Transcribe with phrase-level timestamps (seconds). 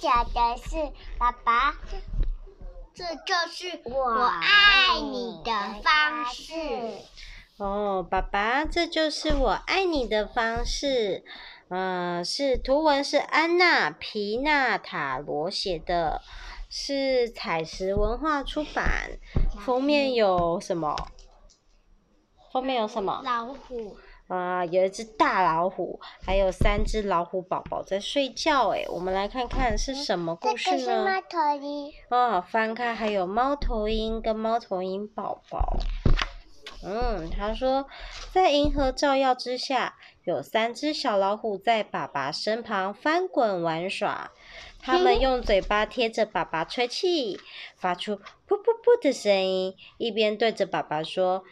[0.00, 1.74] 讲的是爸爸，
[2.94, 5.52] 这就是我爱你的
[5.82, 6.52] 方式。
[7.58, 11.24] 哦，爸爸，这就是我爱你的方式。
[11.68, 16.22] 嗯、呃，是图文是安娜皮纳塔罗写的，
[16.68, 19.18] 是彩石文化出版。
[19.58, 20.94] 封面有什么？
[22.52, 23.22] 封面有什么？
[23.24, 23.96] 老虎。
[24.28, 28.70] 啊、呃，有一只大老虎，还有三只老虎宝宝在睡觉。
[28.70, 30.76] 哎，我们来看看是什么故事呢？
[30.78, 31.92] 这个是猫头鹰。
[32.10, 35.76] 哦，翻开还有猫头鹰跟猫头鹰宝宝。
[36.82, 37.86] 嗯，他说，
[38.32, 44.32] 在银河照耀之下，有三只小老虎在爸爸身旁翻滚玩耍。
[44.82, 47.38] 他们用嘴巴贴着爸爸吹气，
[47.76, 51.44] 发出噗噗噗的声音，一边对着爸爸说：“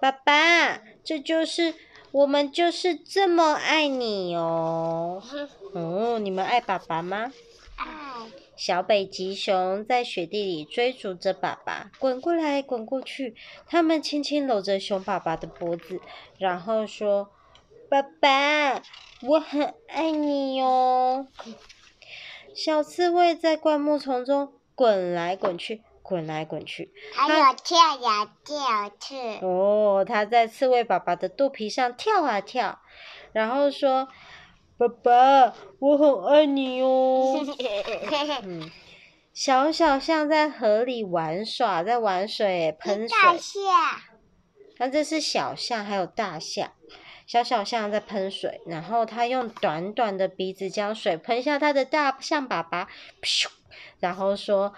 [0.00, 1.74] 爸爸，这就是。”
[2.10, 5.22] 我们就是这么爱你哦！
[5.74, 7.32] 哦，你们爱爸爸吗？
[7.76, 7.86] 爱。
[8.56, 13.36] 小北极熊在雪地里追逐着爸爸，滚过来滚过去。
[13.68, 16.00] 他们轻轻搂着熊爸爸的脖子，
[16.38, 17.30] 然后说
[17.88, 18.82] ：“爸爸，
[19.22, 21.28] 我很爱你哦。”
[22.52, 25.82] 小刺猬在灌木丛中滚来滚去。
[26.08, 29.44] 滚来滚去，还有跳呀跳去。
[29.44, 32.78] 哦，它在刺猬爸爸的肚皮上跳啊跳，
[33.32, 34.08] 然后说
[34.78, 37.44] ：“爸爸，我很爱你哦。
[38.42, 38.70] ”嗯，
[39.34, 43.08] 小小象在河里玩耍，在玩水喷水。
[43.10, 43.62] 大象。
[44.78, 46.72] 那这是小象，还有大象。
[47.26, 52.88] 小小象在喷水，然后它用短短的鼻子将水喷向它的大象爸爸，
[53.22, 53.48] 咻，
[54.00, 54.72] 然后说。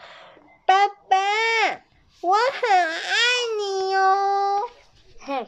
[2.23, 3.15] 我很爱
[3.59, 4.61] 你哦。
[5.27, 5.47] 哼，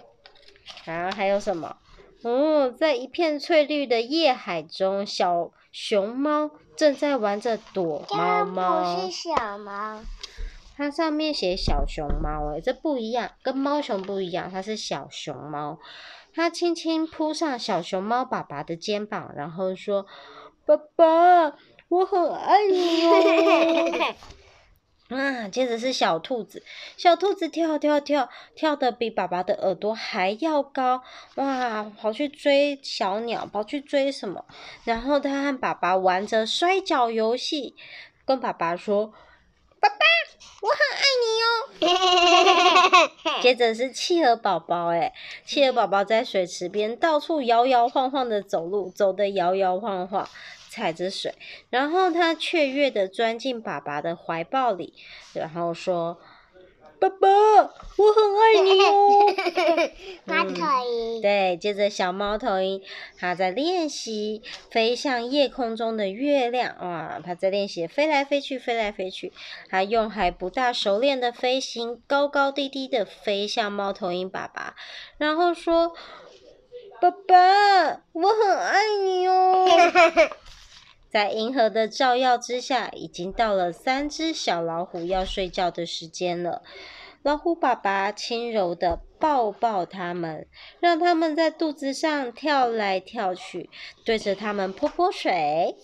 [0.85, 1.77] 然后还有什么？
[2.23, 8.97] 哦，在一片翠绿的夜海中，小熊猫正在玩着躲猫猫。
[8.97, 10.01] 这不是小猫，
[10.77, 15.79] 它上面写小熊猫，哎，这不一样，跟猫熊不一样，它是小熊猫。
[16.35, 20.07] 它轻轻扑上小熊猫爸爸的肩膀，然后说
[20.65, 21.57] ：“爸爸，
[21.89, 24.15] 我很爱你哦。”
[25.13, 26.63] 啊，接着是小兔子，
[26.97, 31.03] 小兔子跳跳跳，跳得比爸爸的耳朵还要高，
[31.37, 34.45] 哇，跑去追小鸟，跑去追什么？
[34.85, 37.75] 然后他和爸爸玩着摔跤游戏，
[38.25, 39.13] 跟爸爸说
[39.81, 39.97] ：“爸爸，
[40.63, 43.11] 我很爱你哦。
[43.43, 45.13] ”接着是企鹅宝宝，哎，
[45.45, 50.29] 企鹅宝宝在水池边到处摇摇晃晃的走路，走得摇摇晃晃。
[50.73, 51.35] 踩着水，
[51.69, 54.95] 然后他雀跃的钻进爸爸的怀抱里，
[55.35, 56.19] 然后说
[56.99, 59.27] ：“爸爸，我很爱你哦。”
[60.25, 60.55] 猫头
[60.89, 62.81] 鹰、嗯、对，接着小猫头鹰，
[63.19, 64.41] 它在练习
[64.71, 66.75] 飞向夜空中的月亮。
[66.81, 69.31] 哇，它在练习飞来飞去，飞来飞去。
[69.69, 74.75] 它用还不大熟练的飞行，高高低低的飞向猫头鹰爸爸，
[75.19, 75.93] 然后说
[76.99, 79.67] ：“爸爸，我很爱你哦。”
[81.13, 86.63] 在银河的照耀之下，已经到了三只小老虎要睡觉的时间了。
[87.23, 90.47] 老虎爸爸轻柔地抱抱它们，
[90.81, 93.69] 让它们在肚子上跳来跳去，
[94.07, 95.77] 对着它们泼泼水，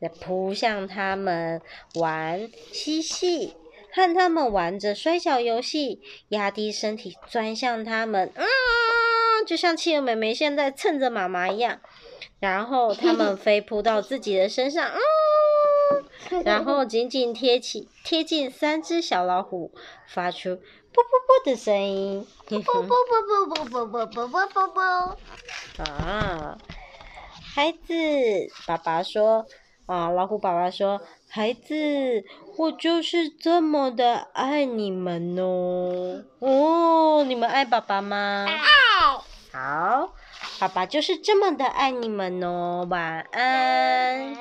[0.00, 1.62] 再扑向它们
[1.94, 3.54] 玩嬉戏，
[3.92, 8.42] 和它们玩着摔跤游戏，压低身体钻向它们，啊，
[9.46, 11.80] 就像企鹅妹妹现在蹭着妈妈一样。
[12.40, 14.90] 然后他们 飞扑到自己的身上，
[16.30, 19.72] 嗯，然后紧紧贴起贴近三只小老虎，
[20.06, 25.18] 发出啵啵啵的声音，啵啵啵啵啵啵啵啵啵啵啵。
[25.84, 26.58] 啊，
[27.54, 27.94] 孩子，
[28.66, 29.46] 爸爸说，
[29.86, 32.24] 啊，老虎爸爸说，孩子，
[32.58, 38.46] 我就是这么的爱你们哦，哦，你们爱爸爸吗？
[38.48, 38.58] 爱。
[39.52, 40.14] 好。
[40.62, 44.36] 爸爸就是这么的爱你们哦，晚安。